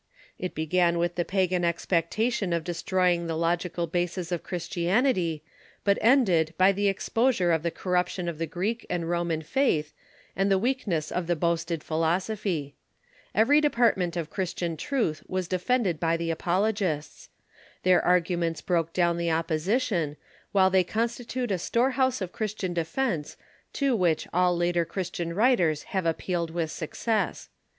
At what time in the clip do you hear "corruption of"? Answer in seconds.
7.69-8.39